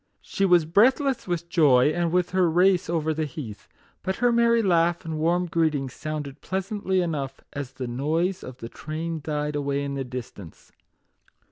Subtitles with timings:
[0.23, 3.67] She was breathless with joy, and with her race over the heath;
[4.01, 8.67] but her merry laugh and warm greeting sounded pleasantly enough as the noise of the
[8.67, 10.71] train died away in the distance.